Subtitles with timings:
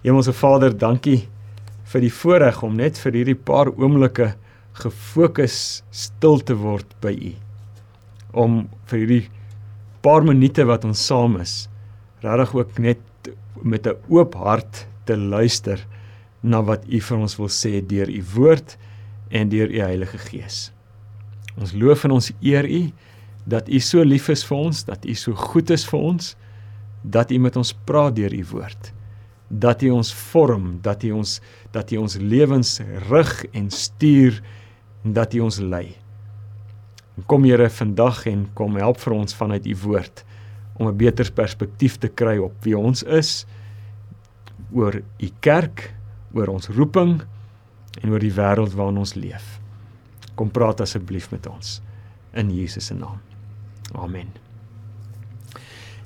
[0.00, 1.26] Hemelse Vader, dankie
[1.92, 4.30] vir die voorreg om net vir hierdie paar oomblikke
[4.80, 5.56] gefokus
[5.92, 7.32] stil te word by U.
[8.32, 8.54] Om
[8.88, 9.24] vir hierdie
[10.00, 11.66] paar minute wat ons saam is,
[12.24, 13.28] regtig ook net
[13.60, 15.84] met 'n oop hart te luister
[16.42, 18.78] na wat U vir ons wil sê deur U woord
[19.30, 20.72] en deur U Heilige Gees.
[21.60, 22.92] Ons loof en ons eer U
[23.44, 26.36] dat U so lief is vir ons, dat U so goed is vir ons,
[27.04, 28.94] dat U met ons praat deur U woord
[29.50, 31.40] dat U ons vorm, dat U ons
[31.74, 32.80] dat U ons lewens
[33.10, 34.40] rig en stuur
[35.04, 35.96] en dat U ons lei.
[37.18, 40.24] En kom Here vandag en kom help vir ons vanuit U woord
[40.78, 43.46] om 'n beter perspektief te kry op wie ons is
[44.72, 45.94] oor U kerk,
[46.32, 47.20] oor ons roeping
[48.00, 49.60] en oor die wêreld waarin ons leef.
[50.34, 51.82] Kom praat asseblief met ons
[52.32, 53.18] in Jesus se naam.
[53.92, 54.49] Amen.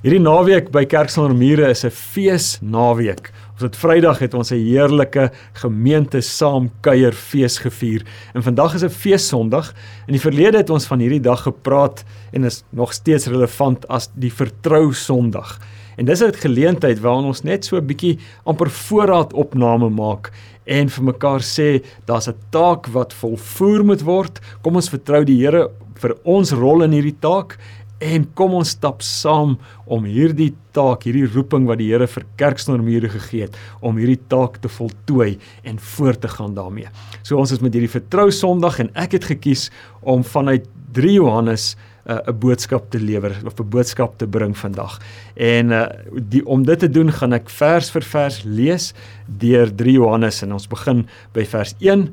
[0.05, 3.31] Hierdie naweek by Kerk sonder mure is 'n feesnaweek.
[3.53, 8.05] Ons het Vrydag het ons 'n heerlike gemeente saam kuier fees gevier.
[8.35, 9.73] En vandag is 'n feessondag.
[10.05, 12.03] In die verlede het ons van hierdie dag gepraat
[12.33, 15.59] en is nog steeds relevant as die vertrou Sondag.
[15.97, 20.31] En dis 'n geleentheid waarin ons net so 'n bietjie amper voorraad opname maak
[20.65, 24.39] en vir mekaar sê daar's 'n taak wat volvoer moet word.
[24.61, 27.57] Kom ons vertrou die Here vir ons rol in hierdie taak
[28.03, 29.55] En kom ons stap saam
[29.87, 34.59] om hierdie taak, hierdie roeping wat die Here vir kerksnormure gegee het, om hierdie taak
[34.63, 36.91] te voltooi en voort te gaan daarmee.
[37.23, 39.69] So ons is met hierdie vertrou Sondag en ek het gekies
[40.03, 44.99] om vanuit 3 Johannes uh, 'n boodskap te lewer of 'n boodskap te bring vandag.
[45.35, 48.93] En uh, die om dit te doen gaan ek vers vir vers lees
[49.27, 52.09] deur 3 Johannes en ons begin by vers 1.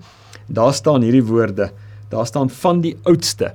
[0.48, 1.72] Daar staan hierdie woorde.
[2.08, 3.55] Daar staan van die oudste.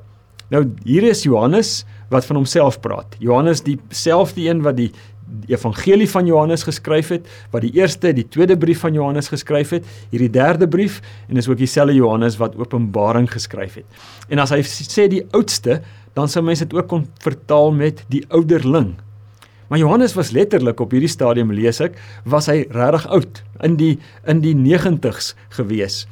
[0.50, 3.16] Nou hier is Johannes wat van homself praat.
[3.20, 4.92] Johannes dieselfde een wat die
[5.48, 9.88] evangelie van Johannes geskryf het, wat die eerste, die tweede brief van Johannes geskryf het,
[10.12, 14.00] hierdie derde brief en is ook dieselfde Johannes wat Openbaring geskryf het.
[14.30, 15.82] En as hy sê die oudste,
[16.18, 18.96] dan sou mense dit ook kon vertaal met die ouderling.
[19.68, 23.98] Maar Johannes was letterlik op hierdie stadium lees ek, was hy regtig oud, in die
[24.32, 26.06] in die 90's gewees.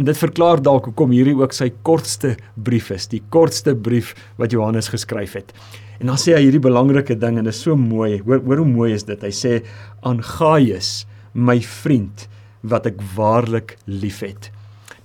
[0.00, 4.54] En dit verklaar dalk hoekom hierdie ook sy kortste brief is, die kortste brief wat
[4.54, 5.52] Johannes geskryf het.
[6.00, 8.22] En dan sê hy hierdie belangrike ding en dit is so mooi.
[8.24, 9.20] Hoor hoor hoe mooi is dit.
[9.22, 9.60] Hy sê
[10.08, 12.26] aan Gaius, my vriend
[12.66, 14.50] wat ek waarlik liefhet.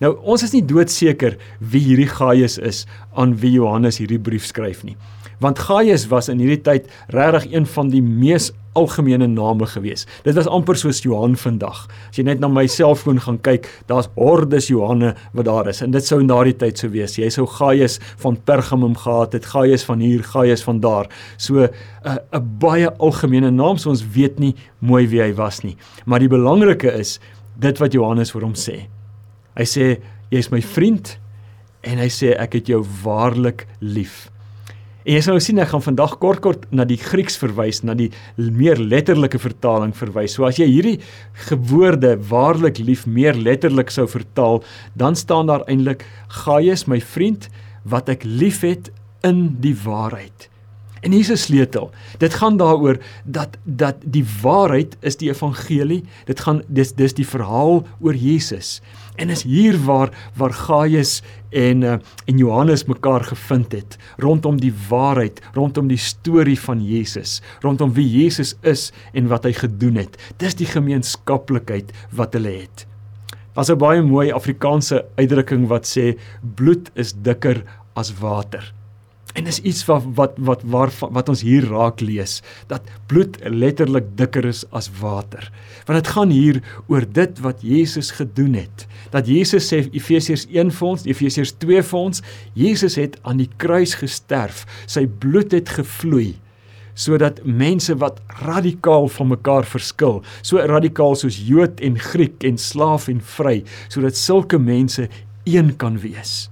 [0.02, 2.86] Nou ons is nie doodseker wie hierdie Gaius is
[3.18, 4.96] aan wie Johannes hierdie brief skryf nie.
[5.44, 10.06] Want Gaius was in hierdie tyd regtig een van die mees algemene name gewees.
[10.26, 11.86] Dit was amper soos Johan vandag.
[12.10, 15.94] As jy net na my selfoon gaan kyk, daar's hordes Johanne wat daar is en
[15.96, 17.18] dit sou in daardie tyd sou wees.
[17.18, 21.10] Jy sou Gaius van Pergamum gehad het, Gaius van hier, Gaius van daar.
[21.38, 21.70] So 'n
[22.06, 25.78] uh, 'n baie algemene naam, so ons weet nie mooi wie hy was nie.
[26.06, 27.20] Maar die belangrike is
[27.60, 28.88] dit wat Johannes vir hom sê.
[29.58, 29.98] Hy sê
[30.32, 31.18] jy's my vriend
[31.84, 34.30] en hy sê ek het jou waarlik lief.
[35.08, 37.94] En jy sal nou sien ek gaan vandag kort kort na die Grieks verwys, na
[37.96, 40.34] die meer letterlike vertaling verwys.
[40.36, 40.98] So as jy hierdie
[41.48, 44.60] gewoorde waarlik lief meer letterlik sou vertaal,
[45.00, 46.04] dan staan daar eintlik
[46.44, 47.48] Gaius my vriend
[47.88, 48.92] wat ek liefhet
[49.24, 50.50] in die waarheid.
[51.08, 51.92] En hier is 'n sleutel.
[52.20, 56.04] Dit gaan daaroor dat dat die waarheid is die evangelie.
[56.26, 58.82] Dit gaan dis dis die verhaal oor Jesus.
[59.18, 64.74] En is hier waar waar Gaius en uh, en Johannes mekaar gevind het rondom die
[64.90, 70.18] waarheid, rondom die storie van Jesus, rondom wie Jesus is en wat hy gedoen het.
[70.38, 72.86] Dis die gemeenskaplikheid wat hulle het.
[73.58, 76.18] Daar's 'n baie mooi Afrikaanse uitdrukking wat sê
[76.56, 77.64] bloed is dikker
[77.96, 78.77] as water.
[79.38, 82.40] En dis iets wat wat wat waar wat ons hier raak lees
[82.72, 85.52] dat bloed letterlik dikker is as water.
[85.86, 88.88] Want dit gaan hier oor dit wat Jesus gedoen het.
[89.14, 92.24] Dat Jesus sê Efesiërs 1 vir ons, Efesiërs 2 vir ons,
[92.58, 94.66] Jesus het aan die kruis gesterf.
[94.90, 96.34] Sy bloed het gevloei
[96.98, 103.06] sodat mense wat radikaal van mekaar verskil, so radikaal soos Jood en Griek en slaaf
[103.14, 105.06] en vry, sodat sulke mense
[105.46, 106.48] een kan wees.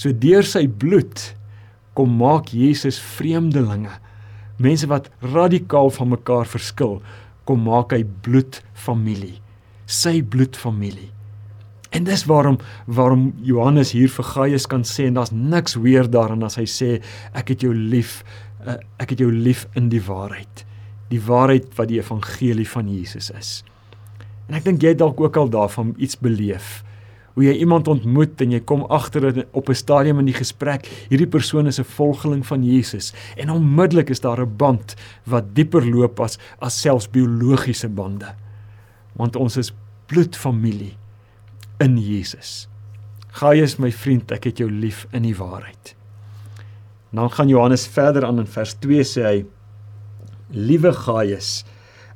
[0.00, 1.34] So deur sy bloed
[1.94, 3.92] kom maak Jesus vreemdelinge.
[4.62, 7.00] Mense wat radikaal van mekaar verskil,
[7.44, 9.38] kom maak hy bloedfamilie.
[9.86, 11.10] Sy bloedfamilie.
[11.94, 12.58] En dis waarom
[12.90, 16.88] waarom Johannes hier vir Gaius kan sê en daar's niks weer daarin as hy sê
[17.38, 18.22] ek het jou lief,
[18.66, 20.64] uh, ek het jou lief in die waarheid.
[21.12, 23.52] Die waarheid wat die evangelie van Jesus is.
[24.48, 26.82] En ek dink jy dalk ook al daarvan iets beleef
[27.34, 31.26] hoe jy iemand ontmoet en jy kom agter op 'n stadium in die gesprek, hierdie
[31.26, 34.94] persoon is 'n volgeling van Jesus en onmiddellik is daar 'n band
[35.26, 38.34] wat dieper loop as as selfs biologiese bande.
[39.18, 39.72] want ons is
[40.10, 40.94] bloedfamilie
[41.82, 42.66] in Jesus.
[43.34, 45.94] Gaius my vriend, ek het jou lief in die waarheid.
[47.14, 49.36] Dan gaan Johannes verder aan in vers 2 sê hy:
[50.54, 51.64] Liewe Gaius,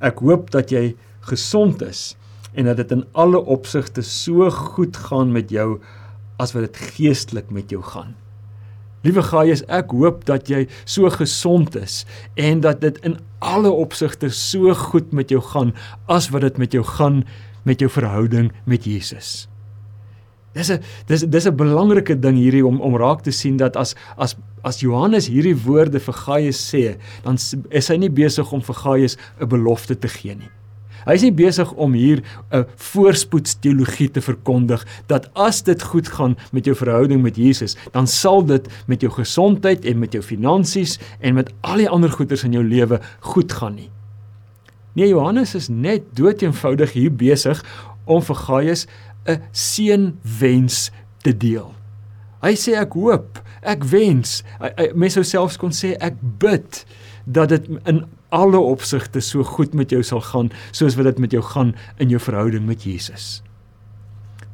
[0.02, 0.92] ek hoop dat jy
[1.26, 2.12] gesond is
[2.54, 5.80] en dat dit in alle opsigte so goed gaan met jou
[6.38, 8.14] as wat dit geestelik met jou gaan.
[9.06, 12.02] Liewe Gaius, ek hoop dat jy so gesond is
[12.34, 15.70] en dat dit in alle opsigte so goed met jou gaan
[16.10, 17.22] as wat dit met jou gaan
[17.68, 19.46] met jou verhouding met Jesus.
[20.56, 23.94] Dis 'n dis dis 'n belangrike ding hierdie om om raak te sien dat as
[24.16, 27.38] as as Johannes hierdie woorde vir Gaius sê, dan
[27.70, 30.50] is hy nie besig om vir Gaius 'n belofte te gee nie.
[31.08, 32.20] Hy is nie besig om hier
[32.52, 38.06] 'n voorspoedsteologie te verkondig dat as dit goed gaan met jou verhouding met Jesus, dan
[38.06, 42.44] sal dit met jou gesondheid en met jou finansies en met al die ander goederes
[42.44, 43.90] in jou lewe goed gaan nie.
[44.92, 47.64] Nee, Johannes is net doeteenvoudig hier besig
[48.04, 48.86] om vir Gaius
[49.26, 50.90] 'n seënwens
[51.22, 51.74] te deel.
[52.42, 54.44] Hy sê ek hoop, ek wens,
[54.94, 56.84] mense sou selfs kon sê ek bid
[57.26, 58.04] dat dit in
[58.34, 62.12] alle opsigte so goed met jou sal gaan soos wat dit met jou gaan in
[62.12, 63.42] jou verhouding met Jesus.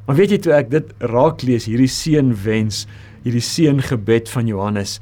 [0.05, 2.85] Maar weet jy toe ek dit raak lees hierdie seënwens,
[3.25, 4.99] hierdie seëngebed van Johannes,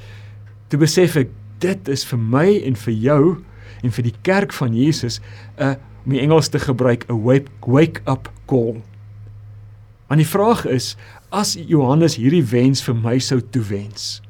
[0.72, 1.34] toe besef ek
[1.64, 3.24] dit is vir my en vir jou
[3.84, 5.20] en vir die kerk van Jesus
[5.58, 8.81] 'n om die Engels te gebruik 'n wake, wake up call.
[10.08, 10.98] Want die vraag is,
[11.31, 14.22] as Johannes hierdie wens vir my sou toewens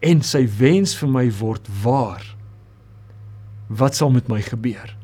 [0.00, 2.24] en sy wens vir my word waar,
[3.68, 4.96] wat sal met my gebeur?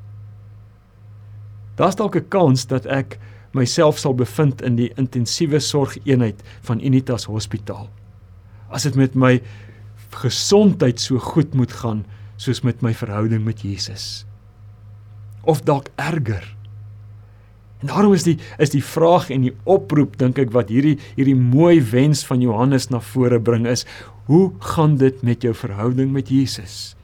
[1.77, 3.19] Daar's dalk 'n kans dat ek
[3.53, 7.89] myself sal bevind in die intensiewe sorgeenheid van Unitas Hospitaal.
[8.69, 9.41] As dit met my
[10.17, 12.05] gesondheid so goed moet gaan
[12.37, 14.27] soos met my verhouding met Jesus.
[15.45, 16.57] Of dalk erger.
[17.81, 21.37] En daarom is die is die vraag en die oproep dink ek wat hierdie hierdie
[21.37, 23.85] mooi wens van Johannes na vore bring is,
[24.27, 26.95] hoe gaan dit met jou verhouding met Jesus?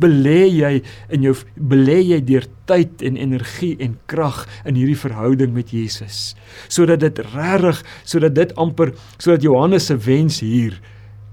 [0.00, 0.72] Belê jy
[1.14, 6.34] in jou belê jy deur tyd en energie en krag in hierdie verhouding met Jesus
[6.72, 10.80] sodat dit regtig sodat dit amper sodat Johannes se wens hier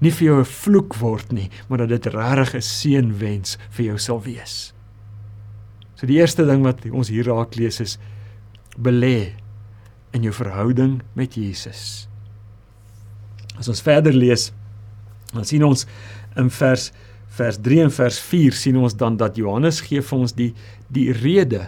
[0.02, 3.98] nie vir jou 'n vloek word nie maar dat dit regtig 'n seënwens vir jou
[3.98, 4.72] sal wees.
[5.96, 7.98] So die eerste ding wat ons hier raak lees is
[8.76, 9.34] belê
[10.12, 12.08] in jou verhouding met Jesus.
[13.58, 14.52] As ons verder lees,
[15.32, 15.86] dan sien ons
[16.36, 16.90] in vers
[17.32, 20.50] vers 3 en vers 4 sien ons dan dat Johannes gee vir ons die
[20.92, 21.66] die rede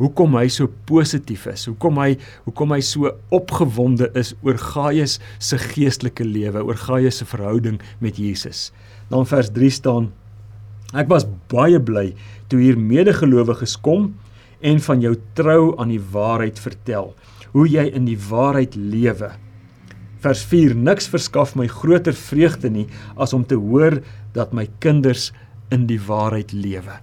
[0.00, 2.10] hoekom hy so positief is, hoekom hy
[2.44, 8.20] hoekom hy so opgewonde is oor Gaius se geestelike lewe, oor Gaius se verhouding met
[8.20, 8.70] Jesus.
[9.12, 10.12] Dan vers 3 staan
[10.94, 12.12] Ek was baie bly
[12.50, 14.12] toe hier medegelowiges kom
[14.62, 17.10] en van jou trou aan die waarheid vertel,
[17.52, 19.32] hoe jy in die waarheid lewe.
[20.26, 24.00] Vers 4: Niks verskaf my groter vreugde nie as om te hoor
[24.34, 25.28] dat my kinders
[25.70, 26.96] in die waarheid lewe.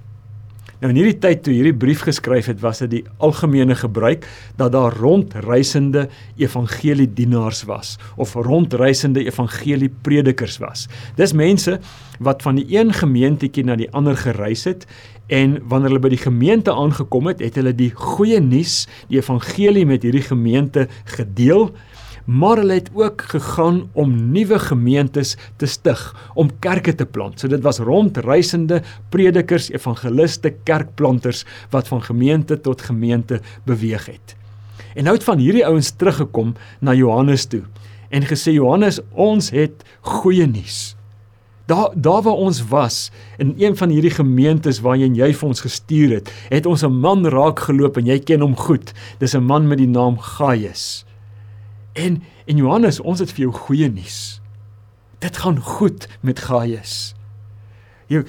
[0.81, 4.25] Nou in hierdie tyd toe hierdie brief geskryf het, was dit die algemene gebruik
[4.59, 10.89] dat daar rondreisende evangeliedienaars was of rondreisende evangeliepredikers was.
[11.15, 11.77] Dis mense
[12.19, 14.83] wat van die een gemeentetjie na die ander gereis het
[15.31, 19.87] en wanneer hulle by die gemeente aangekom het, het hulle die goeie nuus, die evangelie
[19.87, 21.69] met hierdie gemeente gedeel
[22.25, 27.39] maar hulle het ook gegaan om nuwe gemeentes te stig, om kerke te plant.
[27.39, 34.35] So dit was rondreisende predikers, evangeliste, kerkplanters wat van gemeente tot gemeente beweeg het.
[34.95, 37.63] En nou het van hierdie ouens teruggekom na Johannes toe
[38.13, 40.93] en gesê Johannes, ons het goeie nuus.
[41.65, 46.17] Daar daar waar ons was in een van hierdie gemeentes waarheen jy vir ons gestuur
[46.19, 48.93] het, het ons 'n man raak geloop en jy ken hom goed.
[49.19, 51.05] Dis 'n man met die naam Gaius.
[51.93, 54.41] En en Johannes, ons het vir jou goeie nuus.
[55.23, 57.13] Dit gaan goed met Gaius.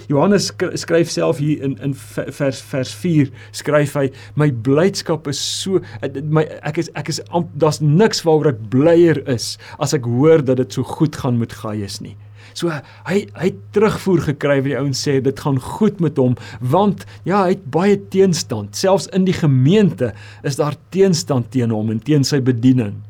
[0.07, 4.05] Johannes skryf self hier in in vers vers 4 skryf hy
[4.39, 5.83] my blydskap is so
[6.23, 7.21] my ek is ek is
[7.61, 11.57] daar's niks waaroor ek blyer is as ek hoor dat dit so goed gaan met
[11.61, 12.15] Gaius nie.
[12.55, 12.71] So
[13.09, 17.45] hy hy terugvoer gekry wat die ouens sê dit gaan goed met hom want ja
[17.45, 20.13] hy het baie teenstand selfs in die gemeente
[20.47, 23.03] is daar teenstand teen hom en teen sy bediening.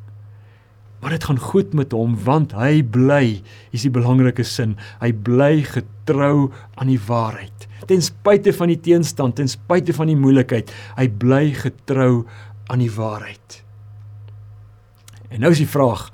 [1.04, 4.70] Maar dit gaan goed met hom want hy bly, hier's die belangrike sin,
[5.02, 6.46] hy bly getrou
[6.80, 7.66] aan die waarheid.
[7.84, 12.22] Ten spyte van die teenstand, ten spyte van die moeilikheid, hy bly getrou
[12.72, 13.58] aan die waarheid.
[15.28, 16.06] En nou is die vraag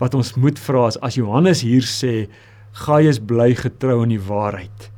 [0.00, 2.26] wat ons moet vra is as Johannes hier sê
[2.82, 4.88] Gaius bly getrou aan die waarheid.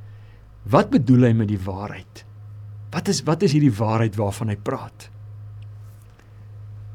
[0.73, 2.25] Wat bedoel hy met die waarheid?
[2.97, 5.11] Wat is wat is hierdie waarheid waarvan hy praat?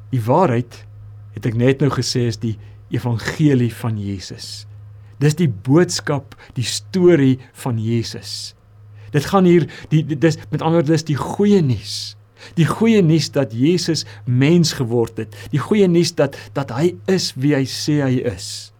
[0.09, 0.81] Die waarheid
[1.43, 2.55] het ek net nou gesê is die
[2.93, 4.63] evangelie van Jesus.
[5.19, 8.53] Dis die boodskap, die storie van Jesus.
[9.13, 12.15] Dit gaan hier die dis met ander woorde dis die goeie nuus.
[12.57, 15.35] Die goeie nuus dat Jesus mens geword het.
[15.53, 18.72] Die goeie nuus dat dat hy is wie hy sê hy is.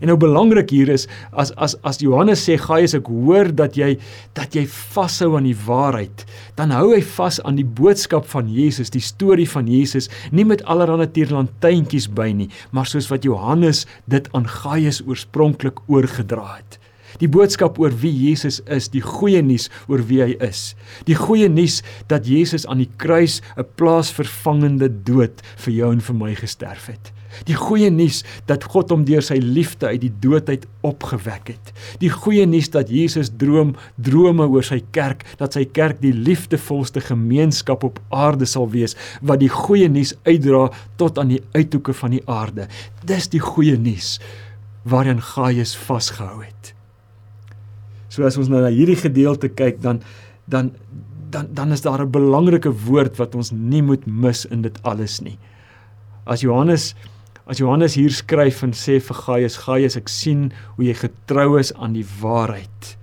[0.00, 3.96] En nou belangrik hier is as as as Johannes sê Gaius ek hoor dat jy
[4.38, 6.24] dat jy vashou aan die waarheid,
[6.58, 10.64] dan hou hy vas aan die boodskap van Jesus, die storie van Jesus, nie met
[10.64, 16.78] allerlei tierlantjies by nie, maar soos wat Johannes dit aan Gaius oorspronklik oorgedra het.
[17.18, 20.74] Die boodskap oor wie Jesus is, die goeie nuus oor wie hy is.
[21.08, 26.14] Die goeie nuus dat Jesus aan die kruis 'n plaasvervangende dood vir jou en vir
[26.14, 27.12] my gesterf het.
[27.48, 31.72] Die goeie nuus dat God hom deur sy liefde uit die dood uit opgewek het.
[32.02, 37.00] Die goeie nuus dat Jesus droom drome oor sy kerk, dat sy kerk die liefdevolste
[37.04, 42.16] gemeenskap op aarde sal wees wat die goeie nuus uitdra tot aan die uithoeke van
[42.16, 42.68] die aarde.
[43.04, 44.16] Dis die goeie nuus
[44.88, 46.72] waaraan Gaius vasgehou het.
[48.08, 50.00] So as ons nou na hierdie gedeelte kyk dan
[50.48, 50.72] dan
[51.30, 55.20] dan dan is daar 'n belangrike woord wat ons nie moet mis in dit alles
[55.20, 55.38] nie.
[56.24, 56.94] As Johannes
[57.48, 61.72] as Johannes hier skryf en sê vir Gaius, Gaius, ek sien hoe jy getrou is
[61.80, 62.94] aan die waarheid.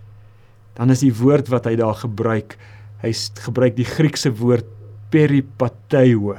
[0.78, 2.54] Dan is die woord wat hy daar gebruik,
[3.02, 3.12] hy
[3.42, 4.70] gebruik die Griekse woord
[5.14, 6.36] peripateo.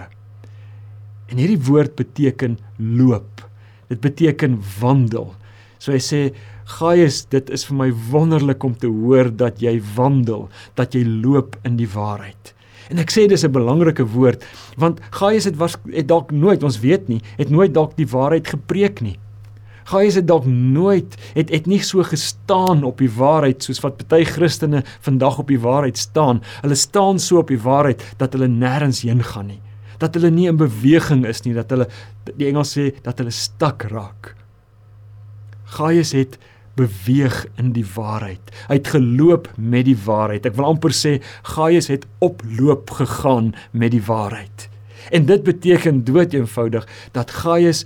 [1.26, 3.42] En hierdie woord beteken loop.
[3.90, 5.32] Dit beteken wandel.
[5.82, 6.20] So hy sê
[6.78, 10.46] Gaius, dit is vir my wonderlik om te hoor dat jy wandel,
[10.78, 12.55] dat jy loop in die waarheid.
[12.90, 14.44] En ek sê dis 'n belangrike woord
[14.76, 18.48] want Gaius het was het dalk nooit, ons weet nie, het nooit dalk die waarheid
[18.48, 19.18] gepreek nie.
[19.86, 24.24] Gaius het dalk nooit het het nie so gestaan op die waarheid soos wat baie
[24.24, 26.42] Christene vandag op die waarheid staan.
[26.62, 29.60] Hulle staan so op die waarheid dat hulle nêrens heen gaan nie.
[29.98, 31.86] Dat hulle nie in beweging is nie, dat hulle
[32.34, 34.34] die Engels sê dat hulle stak raak.
[35.78, 36.38] Gaius het
[36.76, 38.52] beweeg in die waarheid.
[38.68, 40.46] Hy het geloop met die waarheid.
[40.48, 41.18] Ek wil amper sê
[41.54, 44.68] Gaius het oploop gegaan met die waarheid.
[45.14, 47.84] En dit beteken dood eenvoudig dat Gaius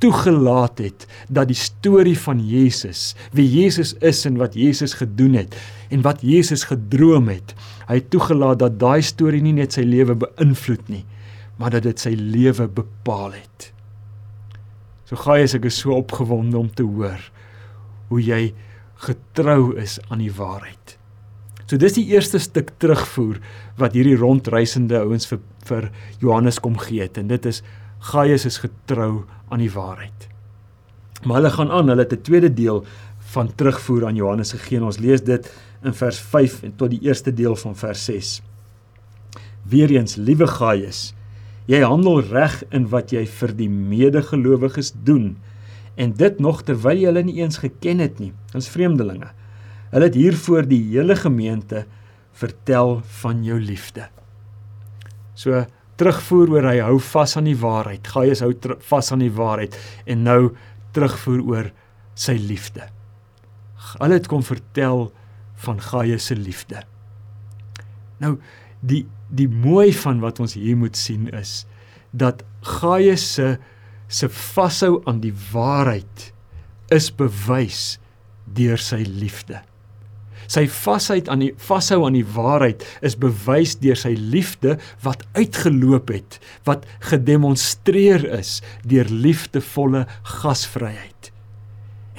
[0.00, 5.56] toegelaat het dat die storie van Jesus, wie Jesus is en wat Jesus gedoen het
[5.92, 7.52] en wat Jesus gedroom het,
[7.90, 11.02] hy het toegelaat dat daai storie nie net sy lewe beïnvloed nie,
[11.60, 13.68] maar dat dit sy lewe bepaal het.
[15.10, 17.20] So Gaius ek is so opgewonde om te hoor
[18.10, 18.42] hoe jy
[19.06, 20.96] getrou is aan die waarheid.
[21.70, 23.38] So dis die eerste stuk terugvoer
[23.78, 25.38] wat hierdie rondreisende ouens vir
[25.68, 25.86] vir
[26.22, 27.60] Johannes kom gee het en dit is
[28.10, 30.26] Gaius is getrou aan die waarheid.
[31.22, 32.84] Maar hulle gaan aan, hulle het 'n tweede deel
[33.32, 35.52] van terugvoer aan Johannes gegee en ons lees dit
[35.84, 38.42] in vers 5 en tot die eerste deel van vers 6.
[39.68, 41.14] Weereens, liewe Gaius,
[41.66, 45.36] jy handel reg in wat jy vir die medegelowiges doen
[46.00, 48.32] en dit nog terwyl jy hulle nie eens geken het nie.
[48.56, 49.28] Ons vreemdelinge.
[49.90, 51.84] Hulle het hiervoor die hele gemeente
[52.40, 54.06] vertel van jou liefde.
[55.36, 55.64] So
[56.00, 58.08] terugvoer oor hy hou vas aan die waarheid.
[58.08, 58.54] Gaius hou
[58.88, 59.76] vas aan die waarheid
[60.08, 60.40] en nou
[60.96, 61.70] terugvoer oor
[62.16, 62.86] sy liefde.
[63.98, 65.10] Hulle het kom vertel
[65.66, 66.84] van Gaius se liefde.
[68.22, 68.38] Nou
[68.80, 71.64] die die mooi van wat ons hier moet sien is
[72.10, 73.52] dat Gaius se
[74.10, 76.30] se vashou aan die waarheid
[76.90, 77.98] is bewys
[78.50, 79.62] deur sy liefde.
[80.50, 86.10] Sy vasheid aan die vashou aan die waarheid is bewys deur sy liefde wat uitgeloop
[86.10, 90.06] het, wat gedemonstreer is deur liefdevolle
[90.40, 91.29] gasvryheid.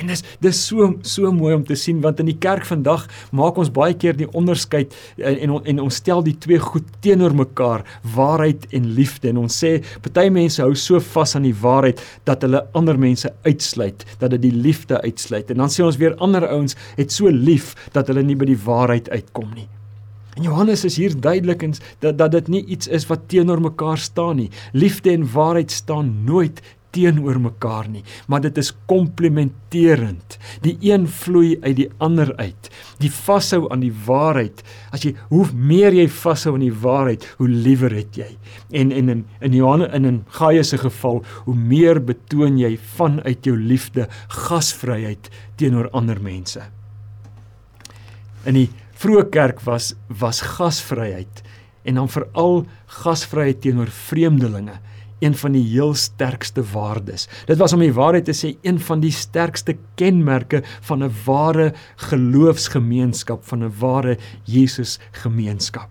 [0.02, 3.06] En dis dis so so mooi om te sien want in die kerk vandag
[3.38, 7.36] maak ons baie keer die onderskeid en en, en ons stel die twee goed teenoor
[7.38, 12.02] mekaar, waarheid en liefde en ons sê party mense hou so vas aan die waarheid
[12.30, 15.52] dat hulle ander mense uitsluit, dat dit die liefde uitsluit.
[15.52, 18.60] En dan sê ons weer ander ouens het so lief dat hulle nie by die
[18.66, 19.68] waarheid uitkom nie.
[20.38, 24.00] En Johannes is hier duidelik in dat dat dit nie iets is wat teenoor mekaar
[24.00, 24.50] staan nie.
[24.72, 30.38] Liefde en waarheid staan nooit teenoor mekaar nie, maar dit is komplementerend.
[30.66, 32.70] Die een vloei uit die ander uit.
[33.00, 34.64] Die vashou aan die waarheid.
[34.92, 38.30] As jy hoe meer jy vashou aan die waarheid, hoe liewer het jy.
[38.72, 43.46] En en in in Johannes in 'n Gaius se geval, hoe meer betoon jy vanuit
[43.46, 46.62] jou liefde gasvryheid teenoor ander mense.
[48.46, 51.44] In die vroeë kerk was was gasvryheid
[51.84, 54.80] en dan veral gasvryheid teenoor vreemdelinge
[55.22, 57.28] een van die heel sterkste waardes.
[57.46, 61.74] Dit was om die waarheid te sê een van die sterkste kenmerke van 'n ware
[61.96, 65.90] geloofsgemeenskap, van 'n ware Jesus gemeenskap.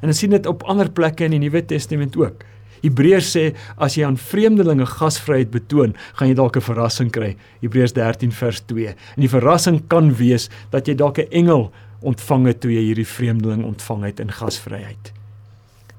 [0.00, 2.44] En ons sien dit op ander plekke in die Nuwe Testament ook.
[2.82, 7.36] Hebreërs sê as jy aan vreemdelinge gasvryheid betoon, gaan jy dalk 'n verrassing kry.
[7.60, 8.86] Hebreërs 13 vers 2.
[8.88, 13.06] En die verrassing kan wees dat jy dalk 'n engel ontvang het toe jy hierdie
[13.06, 15.15] vreemdeling ontvang het in gasvryheid.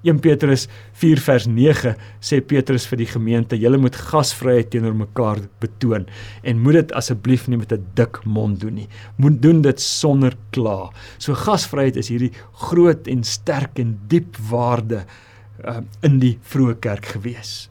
[0.08, 0.68] 1 Petrus
[1.02, 6.08] 4 vers 9 sê Petrus vir die gemeente: "Julle moet gasvryheid teenoor mekaar betoon
[6.44, 8.90] en moet dit asseblief nie met 'n dik mond doen nie.
[9.18, 15.06] Moet doen dit sonder kla." So gasvryheid is hierdie groot en sterk en diep waarde
[15.66, 17.70] uh, in die vroeë kerk gewees.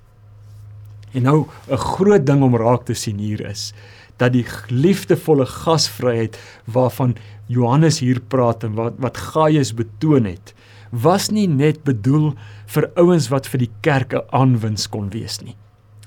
[1.15, 3.73] En nou 'n groot ding om raak te sien hier is
[4.17, 7.17] dat die liefdevolle gasvryheid waarvan
[7.47, 10.55] Johannes hier praat en wat wat Gaius betoon het,
[11.03, 12.33] was nie net bedoel
[12.73, 15.57] vir ouens wat vir die kerk 'n aanwins kon wees nie.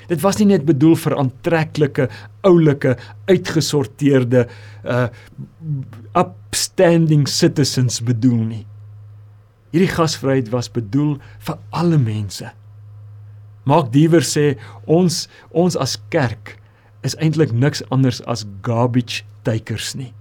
[0.10, 2.10] Dit was nie net bedoel vir aantreklike,
[2.42, 2.98] oulike,
[3.30, 4.48] uitgesorteerde
[4.84, 5.08] uh
[6.18, 8.66] upstanding citizens bedoel nie.
[9.72, 12.50] Hierdie gasvryheid was bedoel vir alle mense.
[13.70, 14.58] Mark Diewer sê
[14.90, 16.56] ons ons as kerk
[17.06, 20.14] is eintlik niks anders as garbage takers nie.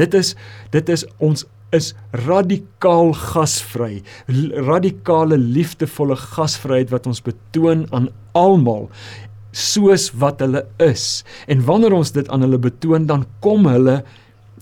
[0.00, 0.34] Dit is
[0.74, 1.46] dit is ons
[1.76, 1.92] is
[2.26, 4.02] radikaal gasvry,
[4.66, 8.08] radikale liefdevolle gasvryheid wat ons betoon aan
[8.38, 8.88] almal
[9.56, 11.22] soos wat hulle is.
[11.50, 14.00] En wanneer ons dit aan hulle betoon, dan kom hulle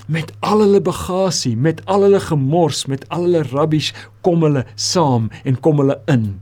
[0.09, 3.93] met al hulle bagasie, met al hulle gemors, met al hulle rubbish,
[4.25, 6.39] kom hulle saam en kom hulle in.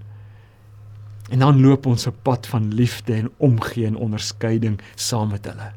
[1.34, 5.72] En dan loop ons 'n pad van liefde en omgee en onderskeiding saam met hulle.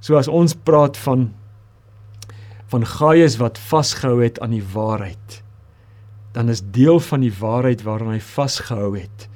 [0.00, 1.32] So as ons praat van
[2.72, 5.42] van Gaius wat vasgehou het aan die waarheid,
[6.36, 9.28] dan is deel van die waarheid waaraan hy vasgehou het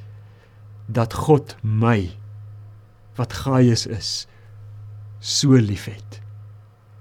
[0.91, 2.11] dat God my
[3.17, 4.27] wat Gaius is
[5.21, 6.19] so liefhet.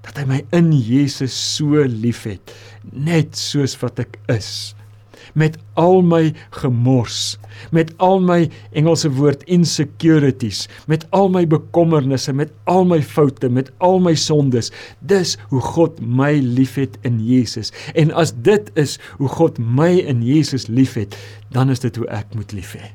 [0.05, 2.53] Dat hy my in Jesus so liefhet,
[2.93, 4.75] net soos wat ek is
[5.33, 7.37] met al my gemors,
[7.75, 13.71] met al my Engelse woord insecurities, met al my bekommernisse, met al my foute, met
[13.77, 14.71] al my sondes.
[14.99, 17.73] Dis hoe God my liefhet in Jesus.
[17.93, 21.17] En as dit is hoe God my in Jesus liefhet,
[21.53, 22.93] dan is dit hoe ek moet lief hê.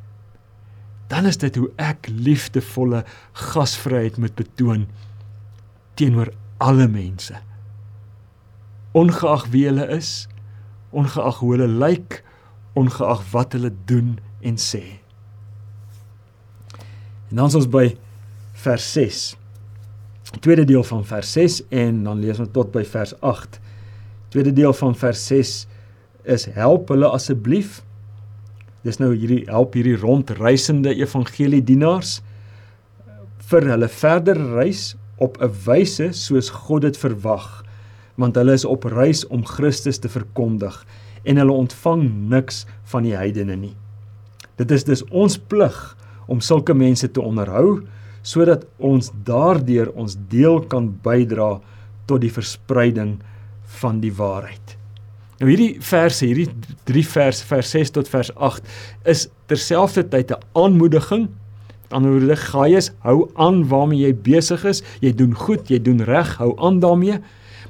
[1.13, 3.05] Dan is dit hoe ek liefdevolle
[3.53, 4.87] gasvryheid moet betoon
[5.99, 6.33] teenoor
[6.65, 7.37] alle mense.
[8.95, 10.25] Ongeag wie hulle is,
[10.95, 12.23] ongeag hoe hulle lyk,
[12.79, 14.83] ongeag wat hulle doen en sê.
[17.31, 17.89] En dan is ons by
[18.65, 19.23] vers 6.
[20.35, 23.59] Die tweede deel van vers 6 en dan lees ons tot by vers 8.
[24.35, 25.55] Tweede deel van vers 6
[26.25, 27.83] is help hulle asseblief.
[28.85, 32.21] Dis nou hierdie help hierdie rondreisende evangeliedienaars
[33.51, 37.64] vir hulle verder reis op 'n wyse soos God dit verwag
[38.21, 40.77] want hulle is op reis om Christus te verkondig
[41.25, 43.75] en hulle ontvang niks van die heidene nie.
[44.61, 45.77] Dit is dus ons plig
[46.31, 47.83] om sulke mense te onderhou
[48.25, 51.59] sodat ons daardeur ons deel kan bydra
[52.09, 53.19] tot die verspreiding
[53.81, 54.77] van die waarheid.
[55.41, 56.49] Nou hierdie verse, hierdie
[56.89, 58.65] 3 vers vers 6 tot vers 8
[59.11, 61.29] is terselfdertyd 'n aanmoediging.
[61.91, 64.83] Anderwoorde Gaius, hou aan waarmee jy besig is.
[65.01, 67.21] Jy doen goed, jy doen reg, hou aan daarmee.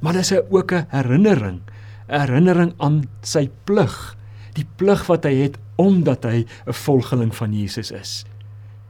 [0.05, 1.61] Maar dis ook 'n herinnering
[2.09, 4.17] 'n herinnering aan sy plig,
[4.53, 8.25] die plig wat hy het omdat hy 'n volgeling van Jesus is.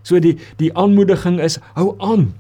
[0.03, 2.35] So die die aanmoediging is hou aan.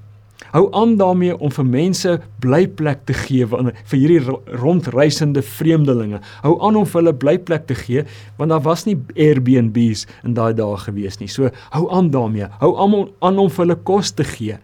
[0.51, 6.21] Hou aan daarmee om vir mense blyplek te gee vir hierdie rondreisende vreemdelinge.
[6.43, 8.05] Hou aan om vir hulle blyplek te gee
[8.37, 11.29] want daar was nie Airbnbs in daai dae gewees nie.
[11.29, 12.49] So hou aan daarmee.
[12.59, 12.79] Hou
[13.21, 14.59] aan om vir hulle kos te gee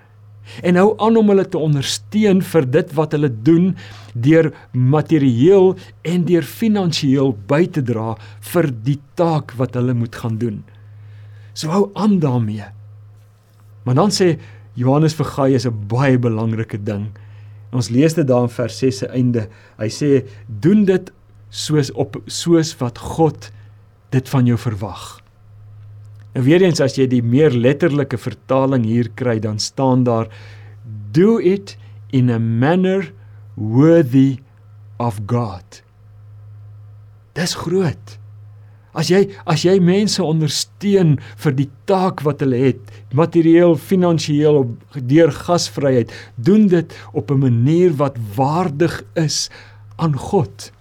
[0.62, 3.70] en hou aan om hulle te ondersteun vir dit wat hulle doen
[4.14, 8.16] deur materieel en deur finansiëel by te dra
[8.52, 10.62] vir die taak wat hulle moet gaan doen.
[11.54, 12.66] So hou aan daarmee.
[13.84, 14.38] Maar dan sê
[14.74, 17.10] Johannes vir Gaius 'n baie belangrike ding.
[17.72, 19.48] Ons lees dit daar in vers 6 se einde.
[19.78, 21.12] Hy sê doen dit
[21.50, 23.50] soos op soos wat God
[24.10, 25.19] dit van jou verwag.
[26.32, 30.30] En weer eens as jy die meer letterlike vertaling hier kry, dan staan daar
[31.12, 31.76] do it
[32.14, 33.10] in a manner
[33.54, 34.38] worthy
[34.98, 35.82] of God.
[37.34, 38.16] Dis groot.
[38.90, 42.80] As jy as jy mense ondersteun vir die taak wat hulle het,
[43.14, 49.48] materieel, finansiëel of deur gasvryheid, doen dit op 'n manier wat waardig is
[49.96, 50.72] aan God.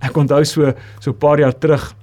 [0.00, 1.94] Ek onthou so so 'n paar jaar terug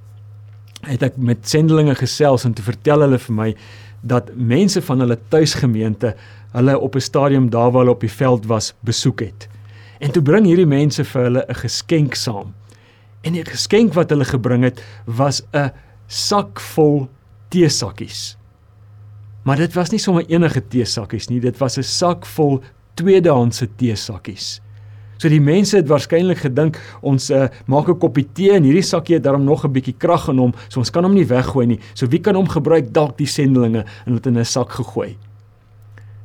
[0.86, 3.54] het ek met sendelinge gesels en te vertel hulle vir my
[4.02, 6.14] dat mense van hulle tuisgemeente
[6.52, 9.48] hulle op 'n stadium daar waar hulle op die veld was besoek het.
[10.00, 12.54] En toe bring hierdie mense vir hulle 'n geskenk saam.
[13.22, 15.70] En die geskenk wat hulle gebring het was 'n
[16.06, 17.08] sak vol
[17.48, 18.36] teesakkies.
[19.42, 22.62] Maar dit was nie sommer enige teesakkies nie, dit was 'n sak vol
[22.94, 24.60] tweedehandse teesakkies.
[25.22, 29.14] So die mense het waarskynlik gedink ons uh, maak 'n koppie tee en hierdie sakkie
[29.14, 31.78] het daarom nog 'n bietjie krag in hom, so ons kan hom nie weggooi nie.
[31.94, 35.16] So wie kan hom gebruik dalk die sendelinge en dit in 'n sak gegooi.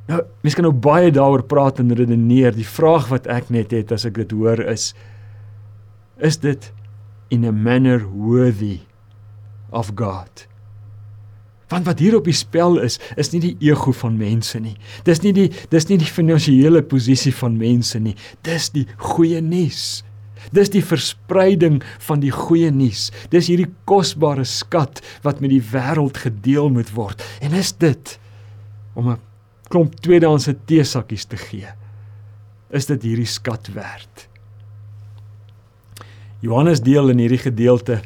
[0.07, 2.55] Nou, mens kan nou baie daaroor praat en redeneer.
[2.55, 4.95] Die vraag wat ek net het as ek dit hoor is
[6.17, 6.71] is dit
[7.29, 8.79] in a manner worthy
[9.69, 10.47] of God?
[11.67, 14.77] Want wat hier op die spel is, is nie die ego van mense nie.
[15.08, 18.15] Dis nie die dis nie die finansiële posisie van mense nie.
[18.47, 20.03] Dis die goeie nuus.
[20.56, 23.10] Dis die verspreiding van die goeie nuus.
[23.34, 27.23] Dis hierdie kosbare skat wat met die wêreld gedeel moet word.
[27.43, 28.15] En is dit
[28.95, 29.19] om 'n
[29.67, 31.67] klomp tweedehandse teesakkies te gee?
[32.71, 34.27] Is dit hierdie skat werd?
[36.39, 38.01] Johannes deel in hierdie gedeelte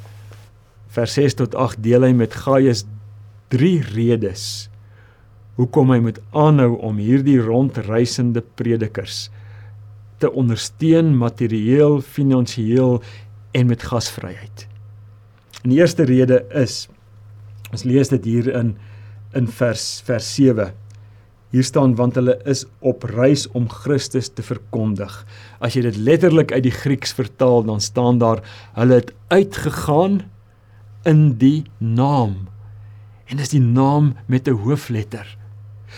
[0.88, 2.86] vers 6 tot 8 deel hy met Gaius
[3.52, 4.70] drie redes
[5.60, 9.28] hoekom hy moet aanhou om hierdie rondreisende predikers
[10.22, 13.00] te ondersteun materieel, finansiëel
[13.58, 14.68] en met gasvryheid.
[15.64, 16.86] En die eerste rede is
[17.72, 18.76] ons lees dit hier in
[19.38, 20.74] in vers vers 7.
[21.56, 25.14] Hier staan want hulle is op reis om Christus te verkondig.
[25.64, 28.44] As jy dit letterlik uit die Grieks vertaal, dan staan daar
[28.76, 30.22] hulle het uitgegaan
[31.08, 32.52] in die naam
[33.32, 35.26] en dis die naam met 'n hoofletter.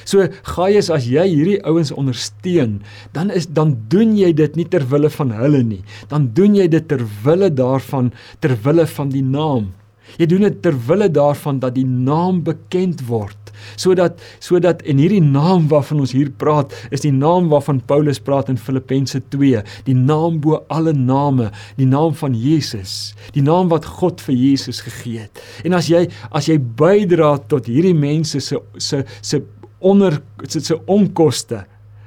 [0.06, 2.82] So Gaius as jy hierdie ouens ondersteun,
[3.13, 5.84] dan is dan doen jy dit nie ter wille van hulle nie.
[6.10, 9.74] Dan doen jy dit ter wille daarvan, ter wille van die naam.
[10.20, 13.39] Jy doen dit ter wille daarvan dat die naam bekend word
[13.80, 18.50] sodat sodat en hierdie naam waarvan ons hier praat is die naam waarvan Paulus praat
[18.52, 23.88] in Filippense 2 die naam bo alle name die naam van Jesus die naam wat
[24.00, 25.42] God vir Jesus gegee het.
[25.63, 29.42] En as jy as jy bydra tot hierdie mense se se se
[29.84, 31.63] onder se se onkoste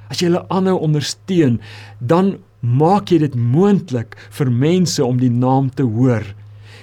[0.09, 1.59] as jy hulle aanhou ondersteun
[1.99, 6.25] dan maak jy dit moontlik vir mense om die naam te hoor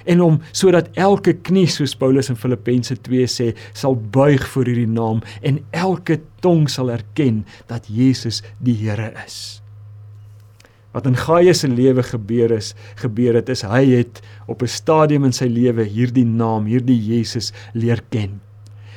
[0.04, 4.90] en om sodat elke knie soos Paulus in Filippense 2 sê sal buig voor hierdie
[4.90, 9.60] naam en elke tong sal erken dat Jesus die Here is.
[10.94, 15.24] Wat in Gaius se lewe gebeur is, gebeur het is hy het op 'n stadium
[15.24, 18.40] in sy lewe hierdie naam, hierdie Jesus leer ken.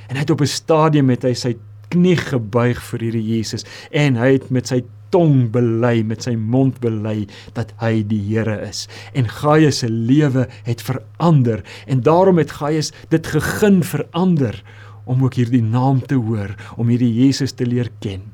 [0.07, 1.55] En hy het op 'n stadium met hy sy
[1.89, 6.79] knie gebuig vir hierdie Jesus en hy het met sy tong bely met sy mond
[6.83, 8.85] bely dat hy die Here is.
[9.13, 14.63] En Gaius se lewe het verander en daarom het Gaius dit gegin verander
[15.07, 18.25] om ook hierdie naam te hoor, om hierdie Jesus te leer ken.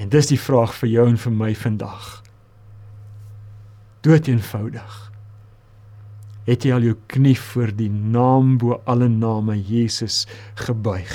[0.00, 2.08] En dis die vraag vir jou en vir my vandag.
[4.02, 4.98] Dood eenvoudig.
[6.48, 10.24] Het jy al jou knie voor die naam bo alle name Jesus
[10.58, 11.14] gebuig?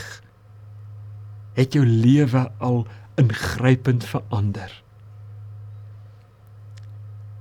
[1.58, 4.72] Het jou lewe al ingrypend verander.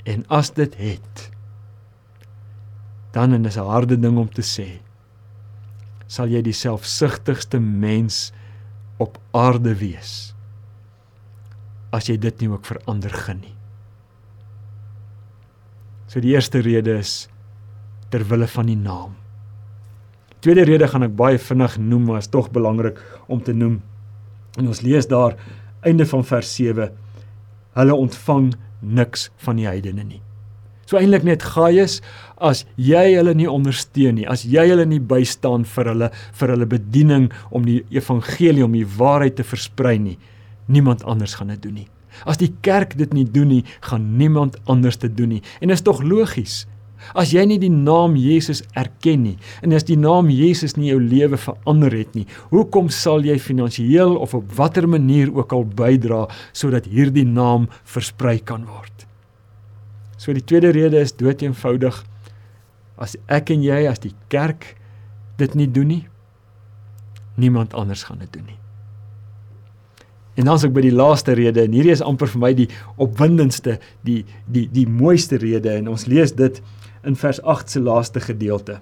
[0.04, 1.30] En as dit het,
[3.14, 4.80] dan en dis 'n harde ding om te sê,
[6.06, 8.32] sal jy die selfsugtigste mens
[8.98, 10.34] op aarde wees
[11.94, 13.54] as jy dit nie ook verander gen nie.
[16.10, 17.28] So die eerste rede is
[18.10, 19.14] ter wille van die naam.
[20.42, 23.80] Tweede rede gaan ek baie vinnig noem, maar is tog belangrik om te noem.
[24.58, 25.38] En ons lees daar
[25.84, 26.90] einde van vers 7
[27.74, 30.20] hulle ontvang niks van die heidene nie.
[30.84, 32.00] So eintlik net Gaius
[32.36, 36.68] as jy hulle nie ondersteun nie, as jy hulle nie bystaan vir hulle vir hulle
[36.68, 40.18] bediening om die evangelie om die waarheid te versprei nie,
[40.68, 41.88] niemand anders gaan dit doen nie.
[42.28, 45.42] As die kerk dit nie doen nie, gaan niemand anders dit doen nie.
[45.60, 46.62] En is tog logies.
[47.12, 51.00] As jy nie die naam Jesus erken nie en as die naam Jesus nie jou
[51.02, 56.24] lewe verander het nie, hoekom sal jy finansiëel of op watter manier ook al bydra
[56.52, 59.06] sodat hierdie naam versprei kan word?
[60.16, 62.00] So die tweede rede is dood eenvoudig
[62.96, 64.72] as ek en jy as die kerk
[65.36, 66.04] dit nie doen nie,
[67.36, 68.60] niemand anders gaan dit doen nie.
[70.34, 72.68] En dan as ek by die laaste rede en hierdie is amper vir my die
[73.02, 76.58] opwindendste, die die die mooiste rede en ons lees dit
[77.06, 78.80] in vers 8 se laaste gedeelte.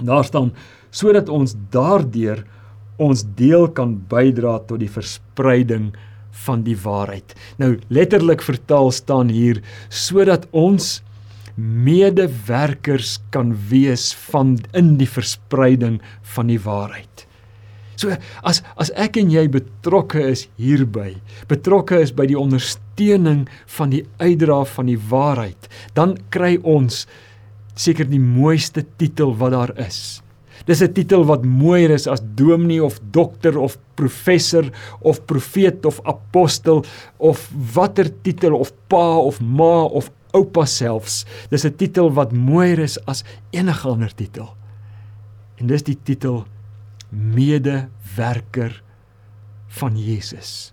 [0.00, 0.52] Daar staan
[0.90, 2.44] sodat ons daardeur
[3.00, 5.90] ons deel kan bydra tot die verspreiding
[6.44, 7.34] van die waarheid.
[7.58, 11.00] Nou letterlik vertaal staan hier sodat ons
[11.60, 15.98] medewerkers kan wees van in die verspreiding
[16.34, 17.26] van die waarheid.
[18.00, 21.18] So as as ek en jy betrokke is hierby,
[21.50, 23.44] betrokke is by die ondersteuning
[23.76, 27.04] van die uitdra van die waarheid, dan kry ons
[27.74, 30.22] seker die mooiste titel wat daar is.
[30.66, 36.00] Dis 'n titel wat mooier is as dominee of dokter of professor of profeet of
[36.04, 36.84] apostel
[37.16, 41.24] of watter titel of pa of ma of oupa selfs.
[41.50, 44.56] Dis 'n titel wat mooier is as enige ander titel.
[45.56, 46.44] En dis die titel
[47.10, 48.82] medewerker
[49.68, 50.72] van Jesus.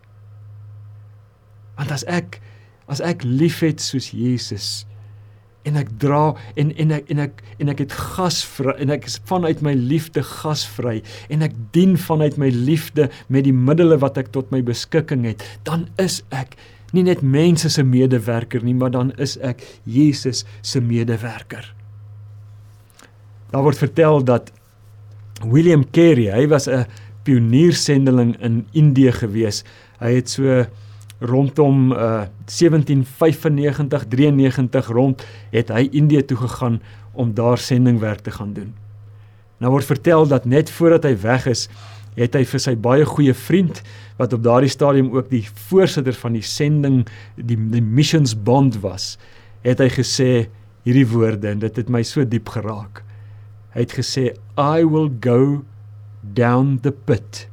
[1.76, 2.42] Want as ek
[2.88, 4.86] as ek liefhet soos Jesus
[5.68, 9.20] en ek dra en en ek en ek en ek het gasvry en ek is
[9.30, 11.02] vanuit my liefde gasvry
[11.34, 15.44] en ek dien vanuit my liefde met die middele wat ek tot my beskikking het,
[15.68, 16.56] dan is ek
[16.96, 21.66] nie net mense se medewerker nie, maar dan is ek Jesus se medewerker.
[23.52, 24.54] Daar word vertel dat
[25.44, 26.86] William Carey, hy was 'n
[27.24, 29.64] pioniersendeling in Indië gewees.
[30.00, 30.66] Hy het so
[31.20, 36.82] rondom uh 1795 93 rond het hy Indië toe gegaan
[37.14, 38.74] om daar sendingwerk te gaan doen.
[39.58, 41.66] Nou word vertel dat net voordat hy weg is,
[42.18, 43.82] het hy vir sy baie goeie vriend
[44.18, 47.04] wat op daardie stadium ook die voorsitter van die sending
[47.36, 49.16] die, die missions bond was,
[49.66, 50.30] het hy gesê
[50.86, 53.04] hierdie woorde en dit het my so diep geraak.
[53.74, 55.66] Hy het gesê I will go
[56.22, 57.46] down the pit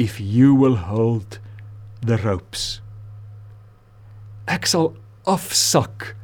[0.00, 1.40] if you will hold
[2.06, 2.80] the ropes.
[4.50, 4.92] Ek sal
[5.28, 6.14] afsak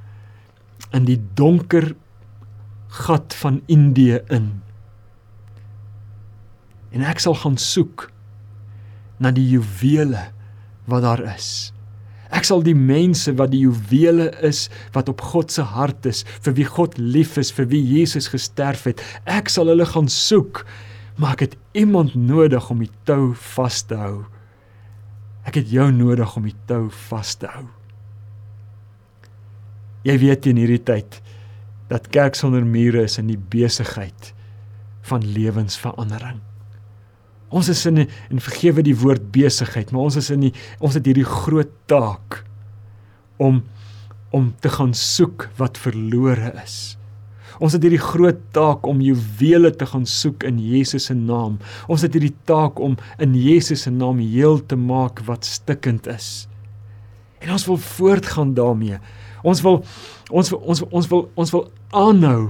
[0.97, 1.93] in die donker
[2.97, 4.51] gat van Indië in.
[6.97, 8.09] En ek sal gaan soek
[9.21, 10.29] na die juwele
[10.89, 11.73] wat daar is.
[12.35, 16.57] Ek sal die mense wat die juwele is wat op God se hart is, vir
[16.59, 19.03] wie God lief is, vir wie Jesus gesterf het.
[19.31, 20.65] Ek sal hulle gaan soek,
[21.21, 24.25] maar ek het iemand nodig om die tou vas te hou.
[25.47, 27.67] Ek het jou nodig om die tou vas te hou.
[30.07, 31.21] Jy weet in hierdie tyd
[31.91, 34.33] dat kerk sonder mure is in die besigheid
[35.07, 36.41] van lewensverandering.
[37.55, 41.07] Ons is in en vergewe die woord besigheid, maar ons is in die ons het
[41.07, 42.43] hierdie groot taak
[43.43, 43.63] om
[44.35, 46.97] om te gaan soek wat verlore is.
[47.59, 51.57] Ons het hierdie groot taak om juwele te gaan soek in Jesus se naam.
[51.88, 56.49] Ons het hierdie taak om in Jesus se naam heel te maak wat stikkend is.
[57.40, 58.99] En ons wil voortgaan daarmee.
[59.47, 59.83] Ons wil
[60.31, 62.45] ons wil ons wil ons wil ons wil aanhou.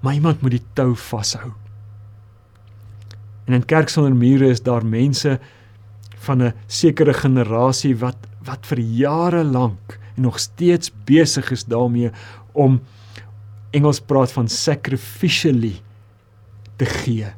[0.00, 1.52] Maar iemand moet die tou vashou.
[3.46, 5.38] En in kerk sonder mure is daar mense
[6.26, 12.10] van 'n sekere generasie wat wat vir jare lank en nog steeds besig is daarmee
[12.52, 12.80] om
[13.70, 15.76] Engels praat van sacrificially
[16.80, 17.30] te gee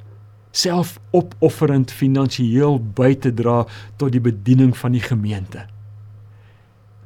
[0.52, 3.62] selfopofferend finansiëel by te dra
[4.00, 5.64] tot die bediening van die gemeente.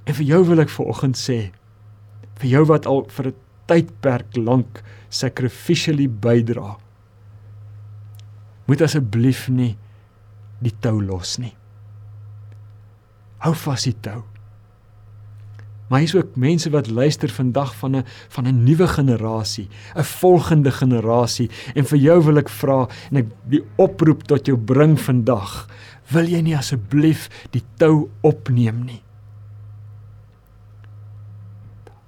[0.07, 1.38] En vir jou wil ek vanoggend sê
[2.42, 6.77] vir jou wat al vir 'n tydperk lank sacrificially bydra
[8.66, 9.77] moet asseblief nie
[10.61, 11.55] die tou los nie.
[13.38, 14.25] Hou vas die tou.
[15.87, 20.70] Maar hier's ook mense wat luister vandag van 'n van 'n nuwe generasie, 'n volgende
[20.70, 25.68] generasie en vir jou wil ek vra en ek die oproep tot jou bring vandag.
[26.09, 29.03] Wil jy nie asseblief die tou opneem nie?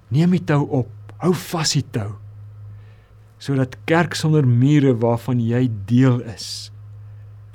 [0.08, 0.88] Neem die tou op.
[1.16, 2.16] Hou vas die tou
[3.38, 6.72] sodat kerk sonder mure waarvan jy deel is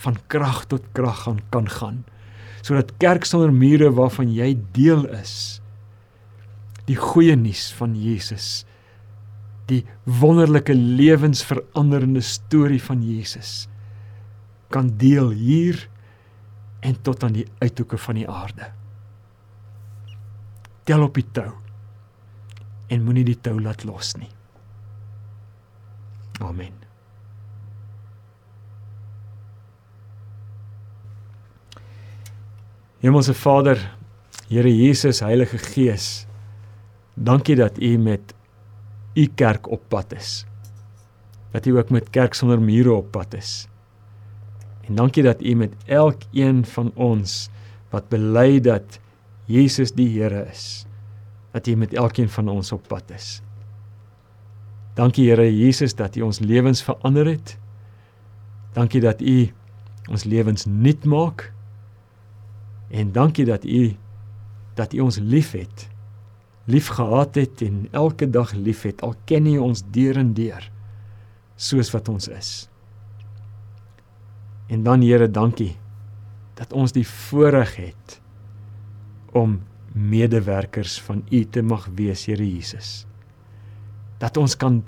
[0.03, 2.03] van krag tot krag gaan kan gaan
[2.63, 5.59] sodat kerk sonder mure waarvan jy deel is
[6.89, 8.65] die goeie nuus van Jesus.
[9.71, 13.67] Die wonderlike lewensveranderende storie van Jesus
[14.73, 15.77] kan deel hier
[16.83, 18.71] en tot aan die uithoeke van die aarde.
[20.83, 21.51] Tel op die tou
[22.91, 24.31] en moenie die tou laat los nie.
[26.43, 26.73] Amen.
[33.03, 33.79] Hemelse Vader,
[34.49, 36.25] Here Jesus, Heilige Gees,
[37.13, 38.33] dankie dat U met
[39.13, 40.45] U kerk op pad is.
[41.51, 43.67] Dat U ook met kerk sonder mure op pad is.
[44.81, 47.49] En dankie dat U met elkeen van ons
[47.89, 48.99] wat bely dat
[49.45, 50.85] Jesus die Here is,
[51.51, 53.41] dat U met elkeen van ons op pad is.
[54.93, 57.57] Dankie Here Jesus dat U ons lewens verander het.
[58.73, 59.51] Dankie dat U
[60.09, 61.53] ons lewens nuut maak.
[62.89, 63.95] En dankie dat U
[64.73, 65.92] dat U ons liefhet.
[66.65, 70.69] Liefgehad het en elke dag liefhet al ken U ons deur en deur
[71.55, 72.51] soos wat ons is.
[74.71, 75.75] En dan Here, dankie
[76.57, 78.19] dat ons die voorreg het
[79.33, 79.59] om
[79.93, 83.05] medewerkers van U te mag wees, Here Jesus.
[84.21, 84.83] Dat ons kan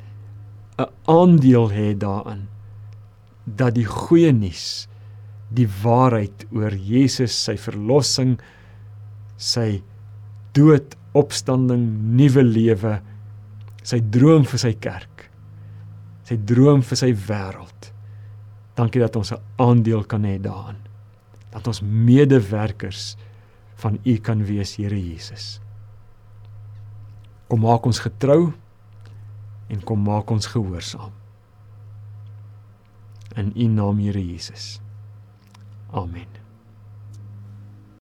[0.78, 2.48] 'n aandeel hê daarin
[3.46, 4.88] dat die goeie nuus,
[5.50, 8.40] die waarheid oor Jesus, sy verlossing,
[9.38, 9.84] sy
[10.52, 11.86] dood, opstanding,
[12.18, 12.96] nuwe lewe,
[13.86, 15.28] sy droom vir sy kerk,
[16.26, 17.92] sy droom vir sy wêreld.
[18.76, 20.82] Dankie dat ons 'n aandeel kan hê daarin.
[21.52, 23.16] Dat ons medewerkers
[23.76, 25.62] van U kan wees, Here Jesus.
[27.48, 28.54] Kom maak ons getrou
[29.70, 31.12] en kom maak ons gehoorsaam.
[33.36, 34.82] In U naam, Here Jesus.
[35.92, 36.45] Amen.